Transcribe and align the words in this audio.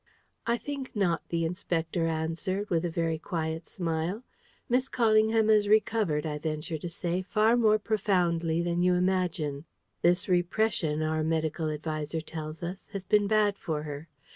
"I 0.47 0.57
think 0.57 0.95
not," 0.95 1.21
the 1.29 1.45
Inspector 1.45 2.03
answered, 2.07 2.71
with 2.71 2.83
a 2.83 2.89
very 2.89 3.19
quiet 3.19 3.67
smile. 3.67 4.23
"Miss 4.67 4.89
Callingham 4.89 5.47
has 5.49 5.67
recovered, 5.67 6.25
I 6.25 6.39
venture 6.39 6.79
to 6.79 6.89
say, 6.89 7.21
far 7.21 7.55
more 7.55 7.77
profoundly 7.77 8.63
than 8.63 8.81
you 8.81 8.95
imagine. 8.95 9.65
This 10.01 10.27
repression, 10.27 11.03
our 11.03 11.23
medical 11.23 11.69
adviser 11.69 12.19
tells 12.19 12.63
us, 12.63 12.87
has 12.93 13.03
been 13.03 13.27
bad 13.27 13.59
for 13.59 13.83
her. 13.83 14.07